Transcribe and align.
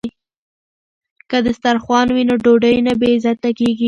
که 1.29 1.37
دسترخوان 1.45 2.07
وي 2.11 2.23
نو 2.29 2.35
ډوډۍ 2.43 2.77
نه 2.87 2.93
بې 2.99 3.09
عزته 3.15 3.49
کیږي. 3.57 3.79